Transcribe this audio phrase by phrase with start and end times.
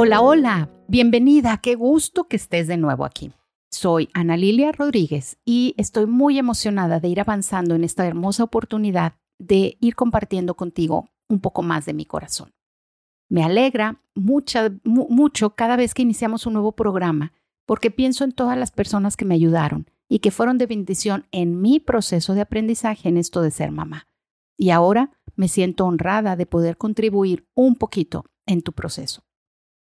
[0.00, 3.32] Hola, hola, bienvenida, qué gusto que estés de nuevo aquí.
[3.68, 9.14] Soy Ana Lilia Rodríguez y estoy muy emocionada de ir avanzando en esta hermosa oportunidad
[9.40, 12.52] de ir compartiendo contigo un poco más de mi corazón.
[13.28, 17.32] Me alegra mucho cada vez que iniciamos un nuevo programa
[17.66, 21.60] porque pienso en todas las personas que me ayudaron y que fueron de bendición en
[21.60, 24.06] mi proceso de aprendizaje en esto de ser mamá.
[24.56, 29.24] Y ahora me siento honrada de poder contribuir un poquito en tu proceso.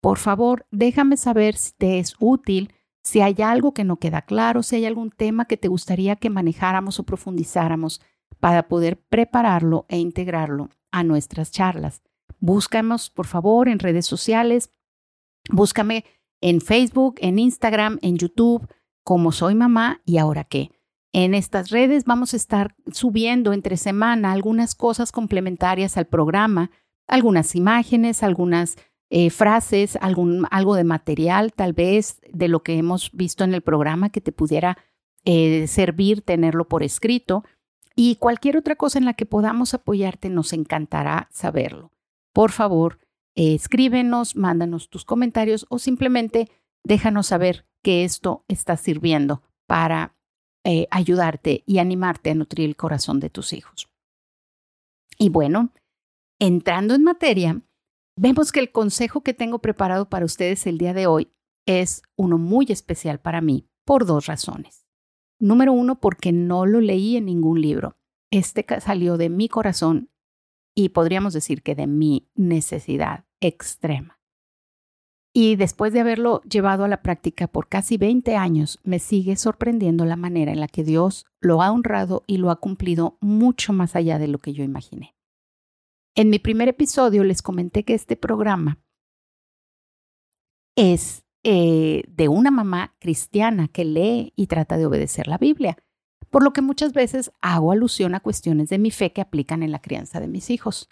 [0.01, 4.62] Por favor, déjame saber si te es útil, si hay algo que no queda claro,
[4.62, 8.01] si hay algún tema que te gustaría que manejáramos o profundizáramos
[8.39, 12.03] para poder prepararlo e integrarlo a nuestras charlas.
[12.39, 14.70] Búscanos, por favor, en redes sociales.
[15.51, 16.05] Búscame
[16.41, 18.69] en Facebook, en Instagram, en YouTube,
[19.03, 20.70] como soy mamá y ahora qué.
[21.12, 26.70] En estas redes vamos a estar subiendo entre semana algunas cosas complementarias al programa,
[27.06, 28.77] algunas imágenes, algunas
[29.11, 33.62] eh, frases, algún, algo de material tal vez de lo que hemos visto en el
[33.62, 34.77] programa que te pudiera
[35.25, 37.42] eh, servir tenerlo por escrito
[37.97, 41.91] y cualquier otra cosa en la que podamos apoyarte nos encantará saberlo.
[42.34, 42.98] Por favor,
[43.34, 46.50] eh, escríbenos, mándanos tus comentarios o simplemente
[46.84, 50.15] déjanos saber que esto está sirviendo para
[50.91, 53.89] ayudarte y animarte a nutrir el corazón de tus hijos.
[55.19, 55.72] Y bueno,
[56.39, 57.62] entrando en materia,
[58.20, 61.30] Vemos que el consejo que tengo preparado para ustedes el día de hoy
[61.66, 64.88] es uno muy especial para mí por dos razones.
[65.38, 67.97] Número uno, porque no lo leí en ningún libro.
[68.33, 70.10] Este salió de mi corazón
[70.75, 74.19] y podríamos decir que de mi necesidad extrema.
[75.32, 80.05] Y después de haberlo llevado a la práctica por casi 20 años, me sigue sorprendiendo
[80.05, 83.94] la manera en la que Dios lo ha honrado y lo ha cumplido mucho más
[83.94, 85.14] allá de lo que yo imaginé.
[86.19, 88.83] En mi primer episodio les comenté que este programa
[90.75, 95.78] es eh, de una mamá cristiana que lee y trata de obedecer la Biblia,
[96.28, 99.70] por lo que muchas veces hago alusión a cuestiones de mi fe que aplican en
[99.70, 100.88] la crianza de mis hijos.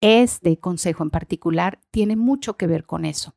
[0.00, 3.36] Este consejo en particular tiene mucho que ver con eso.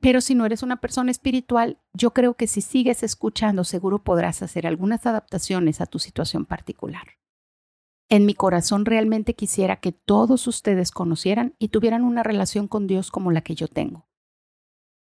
[0.00, 4.42] pero si no eres una persona espiritual, yo creo que si sigues escuchando seguro podrás
[4.42, 7.16] hacer algunas adaptaciones a tu situación particular.
[8.08, 13.10] En mi corazón realmente quisiera que todos ustedes conocieran y tuvieran una relación con Dios
[13.10, 14.06] como la que yo tengo.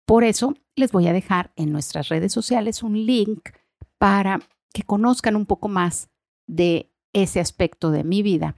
[0.06, 3.50] Por eso les voy a dejar en nuestras redes sociales un link
[3.98, 4.40] para
[4.72, 6.10] que conozcan un poco más
[6.46, 8.56] de ese aspecto de mi vida,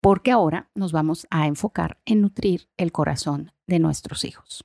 [0.00, 4.64] porque ahora nos vamos a enfocar en nutrir el corazón de nuestros hijos.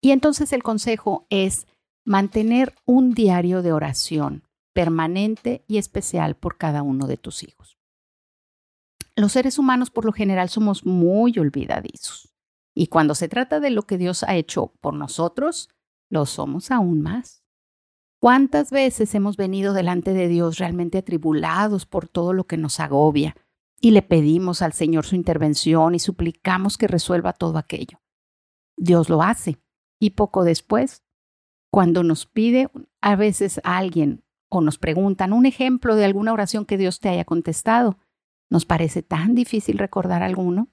[0.00, 1.66] Y entonces el consejo es
[2.04, 7.77] mantener un diario de oración permanente y especial por cada uno de tus hijos
[9.18, 12.34] los seres humanos por lo general somos muy olvidadizos.
[12.74, 15.68] Y cuando se trata de lo que Dios ha hecho por nosotros,
[16.08, 17.42] lo somos aún más.
[18.20, 23.36] ¿Cuántas veces hemos venido delante de Dios realmente atribulados por todo lo que nos agobia
[23.80, 28.00] y le pedimos al Señor su intervención y suplicamos que resuelva todo aquello?
[28.76, 29.58] Dios lo hace
[30.00, 31.02] y poco después,
[31.70, 36.64] cuando nos pide a veces a alguien o nos preguntan un ejemplo de alguna oración
[36.64, 37.98] que Dios te haya contestado,
[38.50, 40.68] nos parece tan difícil recordar alguno.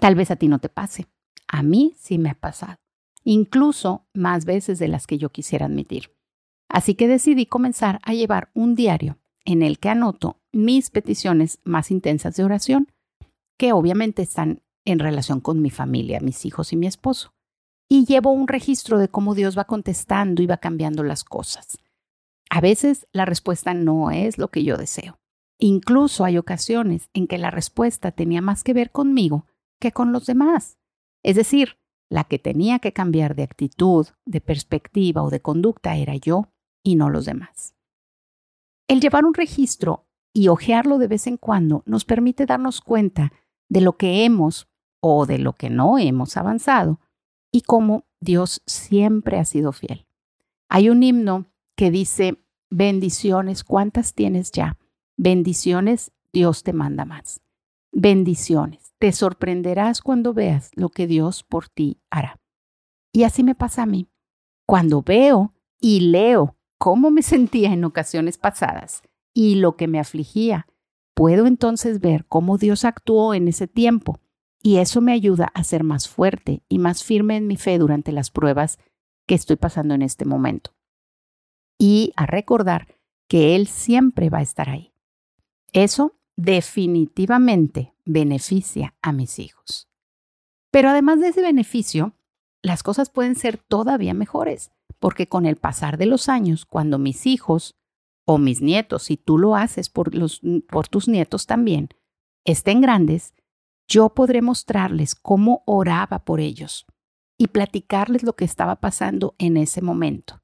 [0.00, 1.06] Tal vez a ti no te pase.
[1.48, 2.78] A mí sí me ha pasado,
[3.24, 6.14] incluso más veces de las que yo quisiera admitir.
[6.68, 11.90] Así que decidí comenzar a llevar un diario en el que anoto mis peticiones más
[11.90, 12.88] intensas de oración,
[13.58, 17.34] que obviamente están en relación con mi familia, mis hijos y mi esposo.
[17.88, 21.78] Y llevo un registro de cómo Dios va contestando y va cambiando las cosas.
[22.48, 25.18] A veces la respuesta no es lo que yo deseo.
[25.58, 29.46] Incluso hay ocasiones en que la respuesta tenía más que ver conmigo
[29.80, 30.78] que con los demás.
[31.22, 36.16] Es decir, la que tenía que cambiar de actitud, de perspectiva o de conducta era
[36.16, 36.52] yo
[36.82, 37.74] y no los demás.
[38.88, 43.32] El llevar un registro y hojearlo de vez en cuando nos permite darnos cuenta
[43.68, 44.68] de lo que hemos
[45.00, 47.00] o de lo que no hemos avanzado
[47.50, 50.06] y cómo Dios siempre ha sido fiel.
[50.68, 51.46] Hay un himno
[51.76, 54.78] que dice, bendiciones, ¿cuántas tienes ya?
[55.16, 57.42] Bendiciones, Dios te manda más.
[57.92, 58.94] Bendiciones.
[58.98, 62.40] Te sorprenderás cuando veas lo que Dios por ti hará.
[63.12, 64.08] Y así me pasa a mí.
[64.66, 69.02] Cuando veo y leo cómo me sentía en ocasiones pasadas
[69.34, 70.66] y lo que me afligía,
[71.14, 74.20] puedo entonces ver cómo Dios actuó en ese tiempo
[74.62, 78.12] y eso me ayuda a ser más fuerte y más firme en mi fe durante
[78.12, 78.78] las pruebas
[79.26, 80.74] que estoy pasando en este momento.
[81.78, 82.86] Y a recordar
[83.28, 84.91] que Él siempre va a estar ahí.
[85.72, 89.88] Eso definitivamente beneficia a mis hijos.
[90.70, 92.14] Pero además de ese beneficio,
[92.62, 97.26] las cosas pueden ser todavía mejores, porque con el pasar de los años, cuando mis
[97.26, 97.76] hijos
[98.24, 100.10] o mis nietos, si tú lo haces por,
[100.68, 101.88] por tus nietos también,
[102.44, 103.34] estén grandes,
[103.88, 106.86] yo podré mostrarles cómo oraba por ellos
[107.36, 110.40] y platicarles lo que estaba pasando en ese momento.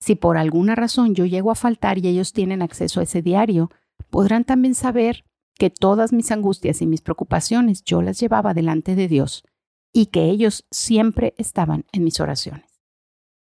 [0.00, 3.70] Si por alguna razón yo llego a faltar y ellos tienen acceso a ese diario,
[4.10, 5.24] podrán también saber
[5.58, 9.44] que todas mis angustias y mis preocupaciones yo las llevaba delante de Dios
[9.92, 12.82] y que ellos siempre estaban en mis oraciones.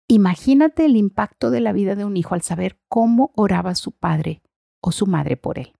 [0.07, 4.41] Imagínate el impacto de la vida de un hijo al saber cómo oraba su padre
[4.81, 5.73] o su madre por él.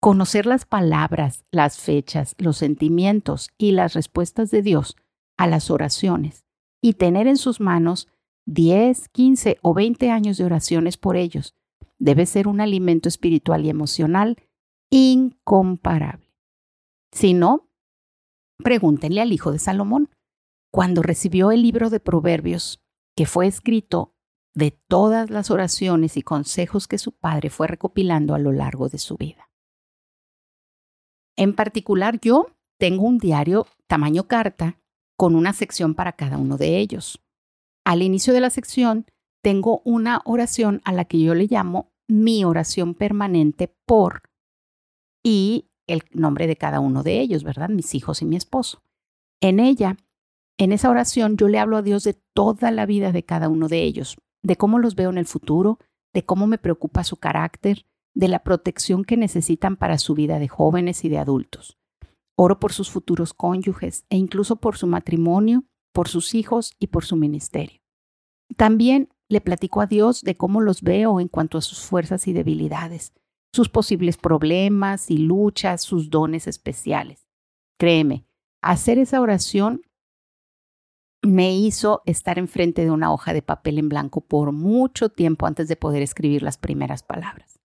[0.00, 4.96] Conocer las palabras, las fechas, los sentimientos y las respuestas de Dios
[5.38, 6.44] a las oraciones
[6.82, 8.08] y tener en sus manos
[8.44, 11.54] 10, 15 o 20 años de oraciones por ellos
[12.04, 14.36] debe ser un alimento espiritual y emocional
[14.90, 16.34] incomparable.
[17.12, 17.70] Si no,
[18.58, 20.10] pregúntenle al hijo de Salomón.
[20.70, 22.84] Cuando recibió el libro de Proverbios,
[23.16, 24.14] que fue escrito
[24.54, 28.98] de todas las oraciones y consejos que su padre fue recopilando a lo largo de
[28.98, 29.50] su vida.
[31.36, 32.48] En particular, yo
[32.78, 34.78] tengo un diario tamaño carta
[35.16, 37.24] con una sección para cada uno de ellos.
[37.82, 39.06] Al inicio de la sección
[39.42, 44.22] tengo una oración a la que yo le llamo mi oración permanente por
[45.22, 47.68] y el nombre de cada uno de ellos, ¿verdad?
[47.68, 48.82] Mis hijos y mi esposo.
[49.40, 49.96] En ella,
[50.58, 53.68] en esa oración, yo le hablo a Dios de toda la vida de cada uno
[53.68, 55.78] de ellos, de cómo los veo en el futuro,
[56.12, 60.48] de cómo me preocupa su carácter, de la protección que necesitan para su vida de
[60.48, 61.78] jóvenes y de adultos.
[62.36, 67.04] Oro por sus futuros cónyuges e incluso por su matrimonio, por sus hijos y por
[67.04, 67.80] su ministerio.
[68.56, 72.32] También le platico a Dios de cómo los veo en cuanto a sus fuerzas y
[72.32, 73.12] debilidades,
[73.52, 77.26] sus posibles problemas y luchas, sus dones especiales.
[77.78, 78.26] Créeme,
[78.62, 79.82] hacer esa oración
[81.22, 85.68] me hizo estar enfrente de una hoja de papel en blanco por mucho tiempo antes
[85.68, 87.60] de poder escribir las primeras palabras.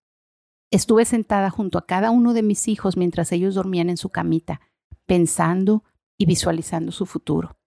[0.71, 4.61] Estuve sentada junto a cada uno de mis hijos mientras ellos dormían en su camita,
[5.05, 5.83] pensando
[6.17, 7.58] y visualizando su futuro.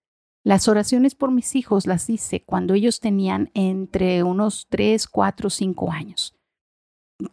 [0.45, 5.93] Las oraciones por mis hijos las hice cuando ellos tenían entre unos 3, 4, 5
[5.93, 6.35] años,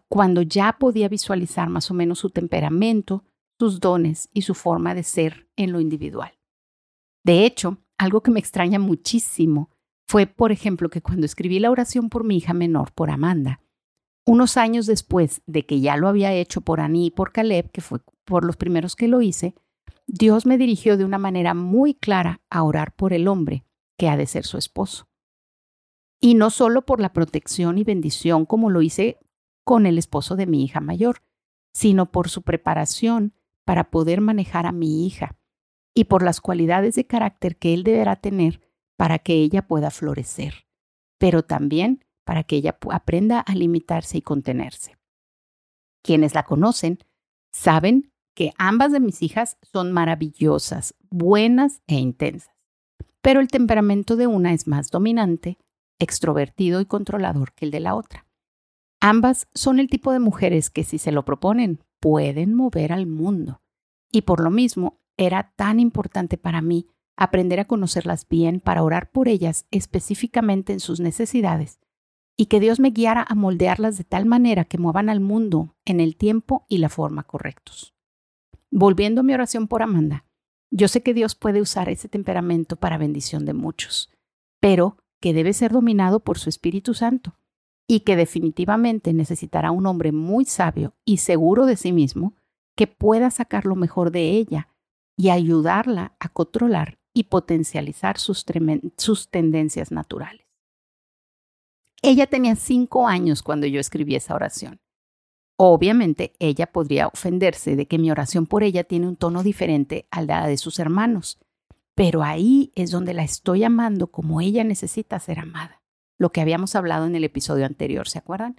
[0.08, 3.26] cuando ya podía visualizar más o menos su temperamento,
[3.60, 6.38] sus dones y su forma de ser en lo individual.
[7.24, 9.72] De hecho, algo que me extraña muchísimo
[10.08, 13.62] fue, por ejemplo, que cuando escribí la oración por mi hija menor, por Amanda,
[14.26, 17.82] unos años después de que ya lo había hecho por Annie y por Caleb, que
[17.82, 19.56] fue por los primeros que lo hice,
[20.12, 23.64] Dios me dirigió de una manera muy clara a orar por el hombre
[23.96, 25.08] que ha de ser su esposo.
[26.20, 29.20] Y no solo por la protección y bendición como lo hice
[29.64, 31.22] con el esposo de mi hija mayor,
[31.74, 33.36] sino por su preparación
[33.66, 35.38] para poder manejar a mi hija
[35.94, 38.68] y por las cualidades de carácter que él deberá tener
[38.98, 40.66] para que ella pueda florecer,
[41.20, 44.98] pero también para que ella aprenda a limitarse y contenerse.
[46.02, 46.98] Quienes la conocen
[47.52, 52.56] saben que ambas de mis hijas son maravillosas, buenas e intensas,
[53.22, 55.58] pero el temperamento de una es más dominante,
[56.00, 58.28] extrovertido y controlador que el de la otra.
[59.02, 63.62] Ambas son el tipo de mujeres que si se lo proponen pueden mover al mundo,
[64.10, 66.88] y por lo mismo era tan importante para mí
[67.18, 71.82] aprender a conocerlas bien para orar por ellas específicamente en sus necesidades
[72.38, 76.00] y que Dios me guiara a moldearlas de tal manera que muevan al mundo en
[76.00, 77.99] el tiempo y la forma correctos.
[78.72, 80.26] Volviendo a mi oración por Amanda,
[80.72, 84.12] yo sé que Dios puede usar ese temperamento para bendición de muchos,
[84.60, 87.36] pero que debe ser dominado por su Espíritu Santo
[87.88, 92.36] y que definitivamente necesitará un hombre muy sabio y seguro de sí mismo
[92.76, 94.70] que pueda sacar lo mejor de ella
[95.18, 98.46] y ayudarla a controlar y potencializar sus,
[98.98, 100.46] sus tendencias naturales.
[102.02, 104.80] Ella tenía cinco años cuando yo escribí esa oración.
[105.62, 110.26] Obviamente ella podría ofenderse de que mi oración por ella tiene un tono diferente al
[110.26, 111.38] de sus hermanos,
[111.96, 115.82] pero ahí es donde la estoy amando como ella necesita ser amada,
[116.18, 118.56] lo que habíamos hablado en el episodio anterior, ¿se acuerdan?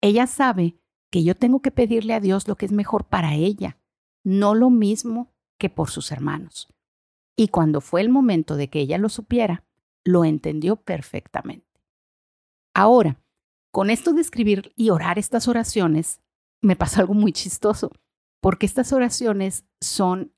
[0.00, 0.78] Ella sabe
[1.10, 3.76] que yo tengo que pedirle a Dios lo que es mejor para ella,
[4.24, 6.72] no lo mismo que por sus hermanos.
[7.36, 9.64] Y cuando fue el momento de que ella lo supiera,
[10.04, 11.82] lo entendió perfectamente.
[12.72, 13.20] Ahora,
[13.74, 16.20] con esto de escribir y orar estas oraciones,
[16.62, 17.90] me pasa algo muy chistoso,
[18.40, 20.32] porque estas oraciones son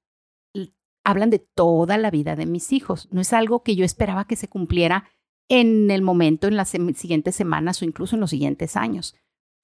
[1.04, 3.08] hablan de toda la vida de mis hijos.
[3.12, 5.04] No es algo que yo esperaba que se cumpliera
[5.50, 9.14] en el momento, en las siguientes semanas o incluso en los siguientes años.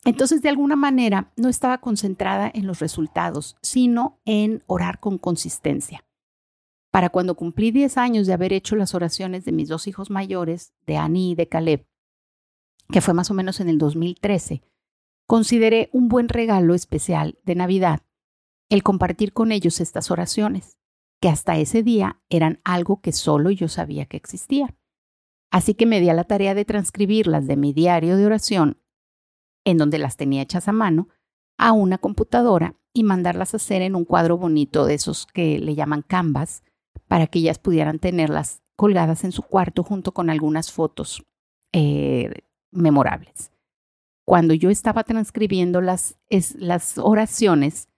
[0.04, 6.04] Entonces, de alguna manera, no estaba concentrada en los resultados, sino en orar con consistencia.
[6.90, 10.74] Para cuando cumplí 10 años de haber hecho las oraciones de mis dos hijos mayores,
[10.86, 11.86] de Annie y de Caleb,
[12.92, 14.62] que fue más o menos en el 2013,
[15.26, 18.02] consideré un buen regalo especial de Navidad
[18.68, 20.78] el compartir con ellos estas oraciones,
[21.20, 24.74] que hasta ese día eran algo que solo yo sabía que existía.
[25.50, 28.80] Así que me di a la tarea de transcribirlas de mi diario de oración,
[29.64, 31.08] en donde las tenía hechas a mano,
[31.58, 35.74] a una computadora y mandarlas a hacer en un cuadro bonito de esos que le
[35.74, 36.62] llaman canvas,
[37.08, 41.22] para que ellas pudieran tenerlas colgadas en su cuarto junto con algunas fotos
[41.72, 42.30] eh,
[42.72, 43.52] memorables.
[44.24, 46.16] Cuando yo estaba transcribiendo las,
[46.56, 47.88] las oraciones,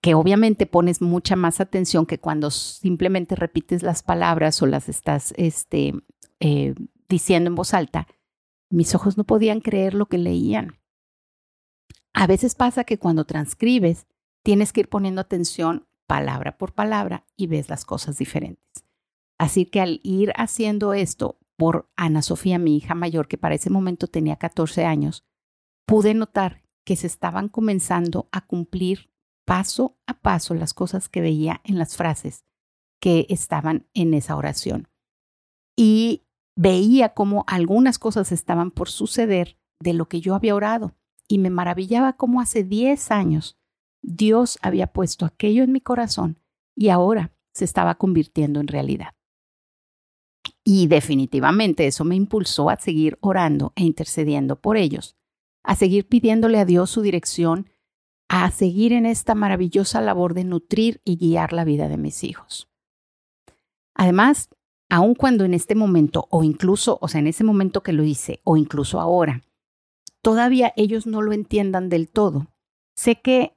[0.00, 5.34] que obviamente pones mucha más atención que cuando simplemente repites las palabras o las estás
[5.36, 5.94] este,
[6.40, 6.74] eh,
[7.08, 8.06] diciendo en voz alta,
[8.70, 10.78] mis ojos no podían creer lo que leían.
[12.12, 14.06] A veces pasa que cuando transcribes
[14.42, 18.84] tienes que ir poniendo atención palabra por palabra y ves las cosas diferentes.
[19.38, 23.68] Así que al ir haciendo esto por Ana Sofía, mi hija mayor, que para ese
[23.68, 25.26] momento tenía 14 años,
[25.86, 29.10] pude notar que se estaban comenzando a cumplir
[29.44, 32.44] paso a paso las cosas que veía en las frases
[33.00, 34.88] que estaban en esa oración.
[35.76, 40.94] Y veía cómo algunas cosas estaban por suceder de lo que yo había orado.
[41.26, 43.58] Y me maravillaba cómo hace 10 años
[44.00, 46.40] Dios había puesto aquello en mi corazón
[46.76, 49.17] y ahora se estaba convirtiendo en realidad.
[50.70, 55.16] Y definitivamente eso me impulsó a seguir orando e intercediendo por ellos,
[55.62, 57.70] a seguir pidiéndole a Dios su dirección
[58.28, 62.68] a seguir en esta maravillosa labor de nutrir y guiar la vida de mis hijos.
[63.94, 64.50] Además,
[64.90, 68.42] aun cuando en este momento, o incluso, o sea, en ese momento que lo hice,
[68.44, 69.40] o incluso ahora,
[70.20, 72.48] todavía ellos no lo entiendan del todo,
[72.94, 73.56] sé que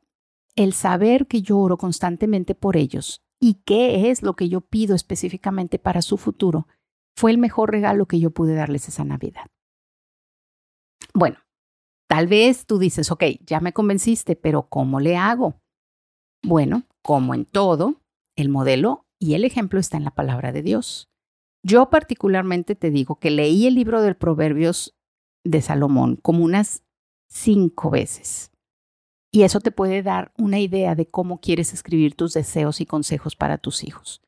[0.55, 4.95] el saber que yo oro constantemente por ellos y qué es lo que yo pido
[4.95, 6.67] específicamente para su futuro,
[7.15, 9.47] fue el mejor regalo que yo pude darles esa Navidad.
[11.13, 11.37] Bueno,
[12.11, 15.61] Tal vez tú dices, ok, ya me convenciste, pero ¿cómo le hago?
[16.43, 18.01] Bueno, como en todo,
[18.35, 21.09] el modelo y el ejemplo está en la palabra de Dios.
[21.63, 24.93] Yo particularmente te digo que leí el libro de Proverbios
[25.45, 26.83] de Salomón como unas
[27.29, 28.51] cinco veces.
[29.31, 33.37] Y eso te puede dar una idea de cómo quieres escribir tus deseos y consejos
[33.37, 34.21] para tus hijos.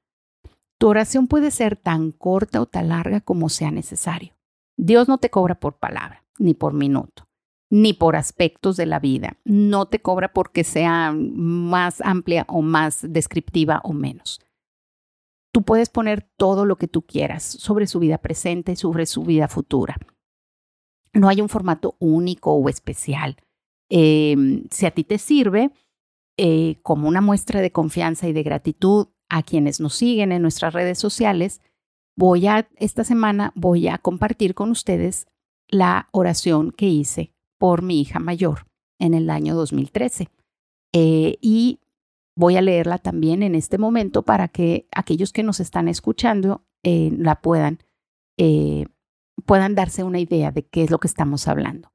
[0.84, 4.34] Tu oración puede ser tan corta o tan larga como sea necesario.
[4.76, 7.24] Dios no te cobra por palabra ni por minuto
[7.70, 9.38] ni por aspectos de la vida.
[9.46, 14.42] No te cobra porque sea más amplia o más descriptiva o menos.
[15.54, 19.48] Tú puedes poner todo lo que tú quieras sobre su vida presente sobre su vida
[19.48, 19.96] futura.
[21.14, 23.38] No hay un formato único o especial.
[23.88, 25.72] Em, si a ti te sirve,
[26.36, 30.74] eh, como una muestra de confianza y de gratitud a quienes nos siguen en nuestras
[30.74, 31.62] redes sociales,
[32.16, 35.28] voy a, esta semana voy a compartir con ustedes
[35.68, 38.68] la oración que hice por mi hija mayor
[39.00, 40.30] en el año 2013.
[40.94, 41.80] Eh, y
[42.36, 47.12] voy a leerla también en este momento para que aquellos que nos están escuchando eh,
[47.18, 47.80] la puedan,
[48.38, 48.86] eh,
[49.46, 51.92] puedan darse una idea de qué es lo que estamos hablando.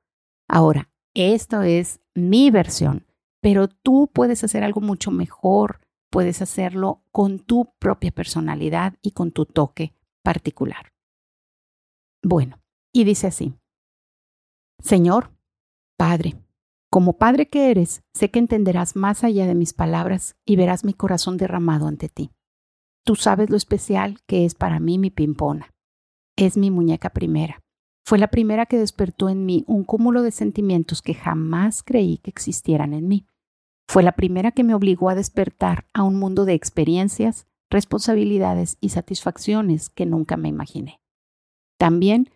[0.49, 3.07] Ahora, esto es mi versión,
[3.41, 9.33] pero tú puedes hacer algo mucho mejor, puedes hacerlo con tu propia personalidad y con
[9.33, 10.93] tu toque particular.
[12.23, 12.61] Bueno,
[12.93, 13.55] y dice así,
[14.81, 15.31] Señor,
[15.97, 16.37] Padre,
[16.91, 20.95] como Padre que eres, sé que entenderás más allá de mis palabras y verás mi
[20.95, 22.31] corazón derramado ante ti.
[23.05, 25.75] Tú sabes lo especial que es para mí mi pimpona.
[26.37, 27.61] Es mi muñeca primera.
[28.07, 32.31] Fue la primera que despertó en mí un cúmulo de sentimientos que jamás creí que
[32.31, 33.27] existieran en mí.
[33.89, 38.91] Fue la primera que me obligó a despertar a un mundo de experiencias, responsabilidades y
[38.91, 41.01] satisfacciones que nunca me imaginé.
[41.79, 42.31] También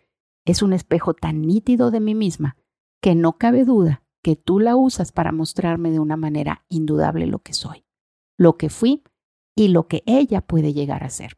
[0.45, 2.57] es un espejo tan nítido de mí misma
[3.01, 7.39] que no cabe duda que tú la usas para mostrarme de una manera indudable lo
[7.39, 7.85] que soy,
[8.35, 9.03] lo que fui
[9.55, 11.37] y lo que ella puede llegar a ser.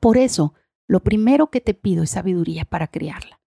[0.00, 0.52] Por eso,
[0.88, 3.40] lo primero que te pido es sabiduría para criarla,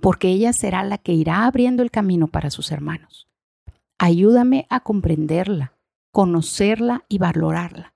[0.00, 3.28] porque ella será la que irá abriendo el camino para sus hermanos.
[4.06, 5.78] Ayúdame a comprenderla,
[6.12, 7.94] conocerla y valorarla.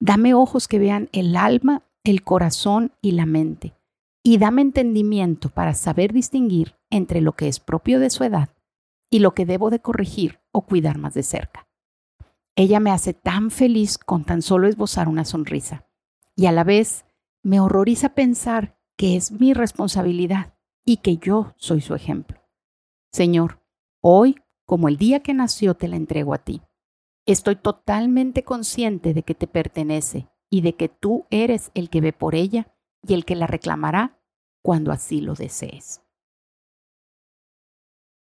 [0.00, 3.74] Dame ojos que vean el alma, el corazón y la mente,
[4.22, 8.48] y dame entendimiento para saber distinguir entre lo que es propio de su edad
[9.10, 11.68] y lo que debo de corregir o cuidar más de cerca.
[12.56, 15.84] Ella me hace tan feliz con tan solo esbozar una sonrisa
[16.36, 17.04] y a la vez
[17.42, 20.54] me horroriza pensar que es mi responsabilidad
[20.86, 22.40] y que yo soy su ejemplo.
[23.12, 23.60] Señor,
[24.00, 24.36] hoy,
[24.70, 26.62] como el día que nació, te la entrego a ti.
[27.26, 32.12] Estoy totalmente consciente de que te pertenece y de que tú eres el que ve
[32.12, 32.72] por ella
[33.02, 34.22] y el que la reclamará
[34.62, 36.02] cuando así lo desees.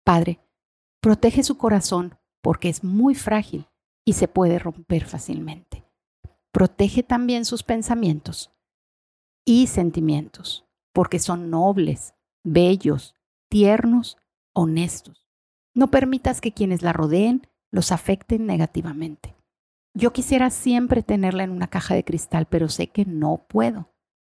[0.04, 0.40] Padre,
[1.02, 3.68] protege su corazón porque es muy frágil
[4.04, 5.86] y se puede romper fácilmente.
[6.52, 8.52] Protege también sus pensamientos
[9.46, 13.14] y sentimientos porque son nobles, bellos,
[13.50, 14.18] tiernos,
[14.56, 15.19] honestos.
[15.80, 19.38] No permitas que quienes la rodeen los afecten negativamente.
[19.94, 23.90] Yo quisiera siempre tenerla en una caja de cristal, pero sé que no puedo.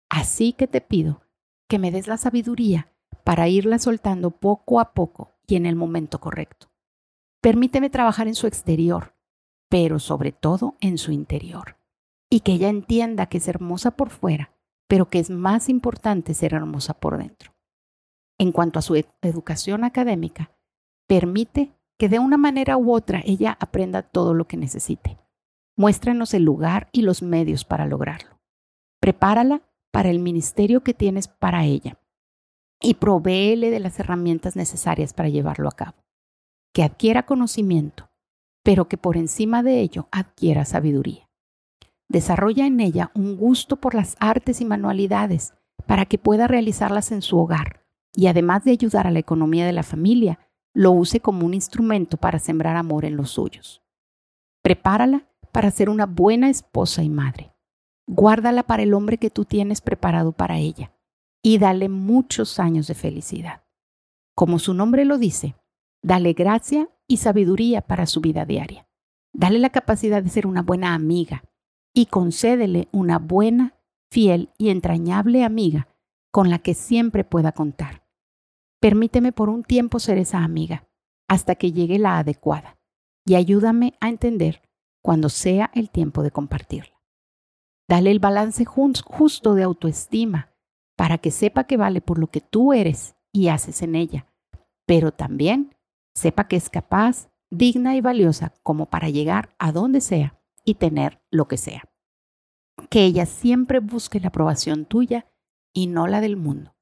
[0.08, 1.20] Así que te pido
[1.68, 2.88] que me des la sabiduría
[3.24, 6.68] para irla soltando poco a poco y en el momento correcto.
[7.42, 9.12] Permíteme trabajar en su exterior,
[9.68, 11.76] pero sobre todo en su interior.
[12.30, 14.54] Y que ella entienda que es hermosa por fuera,
[14.88, 17.52] pero que es más importante ser hermosa por dentro.
[18.38, 20.53] En cuanto a su educación académica,
[21.06, 25.18] permite que de una manera u otra ella aprenda todo lo que necesite.
[25.76, 28.40] Muéstranos el lugar y los medios para lograrlo.
[29.00, 31.98] Prepárala para el ministerio que tienes para ella
[32.80, 36.04] y provéele de las herramientas necesarias para llevarlo a cabo.
[36.72, 38.10] Que adquiera conocimiento,
[38.62, 41.28] pero que por encima de ello adquiera sabiduría.
[42.08, 45.54] Desarrolla en ella un gusto por las artes y manualidades
[45.86, 49.72] para que pueda realizarlas en su hogar y además de ayudar a la economía de
[49.72, 50.38] la familia,
[50.74, 53.82] lo use como un instrumento para sembrar amor en los suyos.
[54.62, 57.54] Prepárala para ser una buena esposa y madre.
[58.06, 60.92] Guárdala para el hombre que tú tienes preparado para ella
[61.42, 63.62] y dale muchos años de felicidad.
[64.34, 65.54] Como su nombre lo dice,
[66.02, 68.88] dale gracia y sabiduría para su vida diaria.
[69.32, 71.44] Dale la capacidad de ser una buena amiga
[71.94, 73.74] y concédele una buena,
[74.10, 75.88] fiel y entrañable amiga
[76.30, 78.03] con la que siempre pueda contar.
[78.84, 80.86] Permíteme por un tiempo ser esa amiga
[81.26, 82.78] hasta que llegue la adecuada
[83.24, 84.60] y ayúdame a entender
[85.02, 87.00] cuando sea el tiempo de compartirla.
[87.88, 90.52] Dale el balance justo de autoestima
[90.98, 94.26] para que sepa que vale por lo que tú eres y haces en ella,
[94.84, 95.74] pero también
[96.14, 101.22] sepa que es capaz, digna y valiosa como para llegar a donde sea y tener
[101.30, 101.84] lo que sea.
[102.90, 105.26] Que ella siempre busque la aprobación tuya
[105.72, 106.76] y no la del mundo.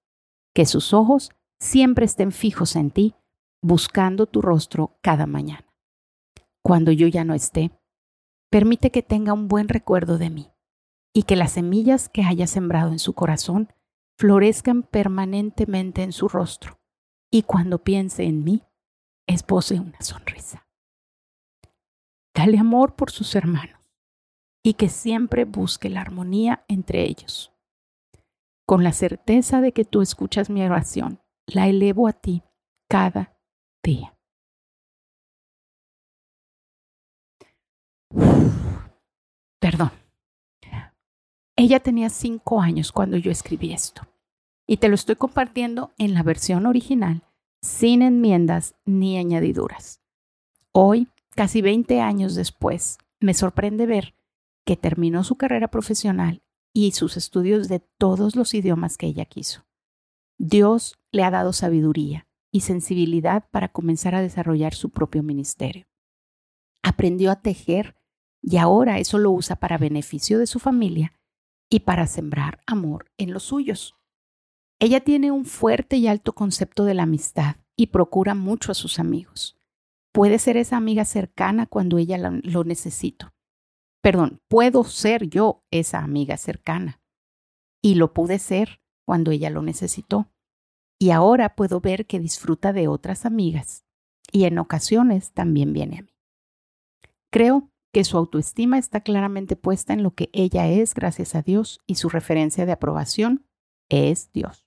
[0.52, 1.30] Que sus ojos
[1.62, 3.14] siempre estén fijos en ti,
[3.62, 5.66] buscando tu rostro cada mañana.
[6.62, 7.70] Cuando yo ya no esté,
[8.52, 10.52] Permite que tenga un buen recuerdo de mí
[11.14, 13.72] y que las semillas que haya sembrado en su corazón
[14.18, 16.78] florezcan permanentemente en su rostro
[17.30, 18.62] y cuando piense en mí,
[19.26, 20.68] esbose una sonrisa.
[22.34, 23.80] Dale amor por sus hermanos
[24.62, 27.54] y que siempre busque la armonía entre ellos.
[28.66, 32.42] Con la certeza de que tú escuchas mi oración, la elevo a ti
[32.88, 33.36] cada
[33.82, 34.16] día.
[39.60, 39.90] Perdón.
[41.56, 44.02] Ella tenía cinco años cuando yo escribí esto.
[44.66, 47.22] Y te lo estoy compartiendo en la versión original,
[47.60, 50.00] sin enmiendas ni añadiduras.
[50.72, 54.14] Hoy, casi 20 años después, me sorprende ver
[54.64, 59.64] que terminó su carrera profesional y sus estudios de todos los idiomas que ella quiso.
[60.44, 65.86] Dios le ha dado sabiduría y sensibilidad para comenzar a desarrollar su propio ministerio.
[66.82, 67.94] Aprendió a tejer
[68.42, 71.12] y ahora eso lo usa para beneficio de su familia
[71.70, 73.94] y para sembrar amor en los suyos.
[74.80, 78.98] Ella tiene un fuerte y alto concepto de la amistad y procura mucho a sus
[78.98, 79.56] amigos.
[80.10, 83.32] Puede ser esa amiga cercana cuando ella lo necesito.
[84.02, 87.00] Perdón, puedo ser yo esa amiga cercana.
[87.80, 90.31] Y lo pude ser cuando ella lo necesitó.
[91.02, 93.84] Y ahora puedo ver que disfruta de otras amigas.
[94.30, 96.14] Y en ocasiones también viene a mí.
[97.28, 101.80] Creo que su autoestima está claramente puesta en lo que ella es gracias a Dios
[101.88, 103.44] y su referencia de aprobación
[103.88, 104.64] es Dios.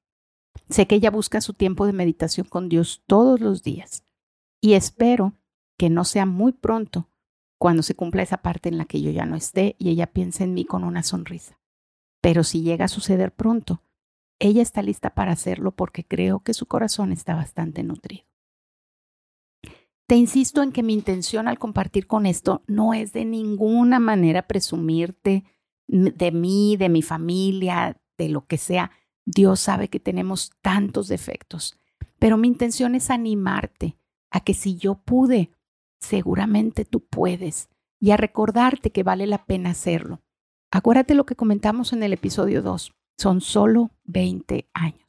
[0.69, 4.03] Sé que ella busca su tiempo de meditación con Dios todos los días
[4.59, 5.37] y espero
[5.77, 7.07] que no sea muy pronto
[7.57, 10.43] cuando se cumpla esa parte en la que yo ya no esté y ella piense
[10.43, 11.61] en mí con una sonrisa.
[12.19, 13.84] Pero si llega a suceder pronto,
[14.39, 18.25] ella está lista para hacerlo porque creo que su corazón está bastante nutrido.
[20.07, 24.47] Te insisto en que mi intención al compartir con esto no es de ninguna manera
[24.47, 25.45] presumirte
[25.87, 28.91] de mí, de mi familia, de lo que sea.
[29.25, 31.79] Dios sabe que tenemos tantos defectos,
[32.19, 33.97] pero mi intención es animarte
[34.29, 35.51] a que si yo pude,
[35.99, 37.69] seguramente tú puedes
[37.99, 40.21] y a recordarte que vale la pena hacerlo.
[40.69, 45.05] Acuérdate lo que comentamos en el episodio 2, son solo 20 años.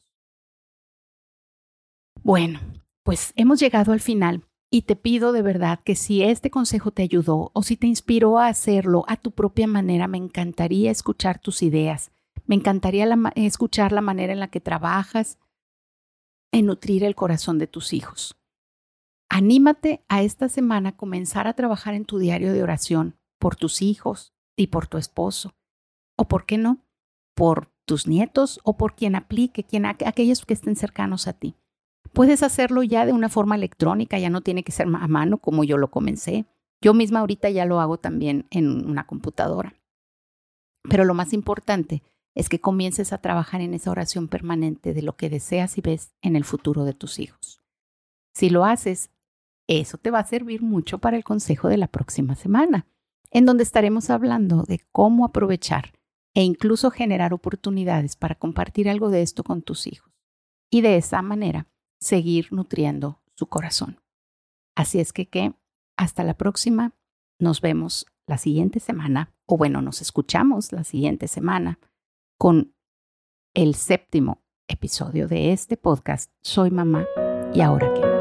[2.23, 2.61] Bueno,
[3.03, 7.03] pues hemos llegado al final Y te pido de verdad que si este consejo te
[7.03, 11.63] ayudó o si te inspiró a hacerlo a tu propia manera, me encantaría escuchar tus
[11.63, 12.11] ideas.
[12.47, 15.39] Me encantaría escuchar la manera en la que trabajas
[16.53, 18.37] en nutrir el corazón de tus hijos.
[19.29, 23.83] Anímate a esta semana a comenzar a trabajar en tu diario de oración por tus
[23.83, 25.55] hijos y por tu esposo.
[26.17, 26.85] O por qué no,
[27.35, 31.55] por tus nietos o por quien aplique, quien, aquellos que estén cercanos a ti.
[32.13, 35.65] Puedes hacerlo ya de una forma electrónica, ya no tiene que ser a mano como
[35.65, 36.47] yo lo comencé.
[36.83, 39.75] Yo misma ahorita ya lo hago también en una computadora.
[40.83, 42.03] Pero lo más importante
[42.35, 46.13] es que comiences a trabajar en esa oración permanente de lo que deseas y ves
[46.21, 47.63] en el futuro de tus hijos.
[48.35, 49.11] Si lo haces,
[49.67, 52.87] eso te va a servir mucho para el consejo de la próxima semana,
[53.31, 55.96] en donde estaremos hablando de cómo aprovechar
[56.37, 60.13] e incluso generar oportunidades para compartir algo de esto con tus hijos.
[60.71, 61.67] Y de esa manera
[61.99, 64.03] seguir nutriendo su corazón.
[64.77, 65.55] Así es que,
[65.97, 66.93] hasta la próxima.
[67.39, 71.79] Nos vemos la siguiente semana, o bueno, nos escuchamos la siguiente semana
[72.39, 72.75] con
[73.55, 76.33] el séptimo episodio de este podcast.
[76.43, 77.07] Soy mamá
[77.55, 78.16] y ahora qué.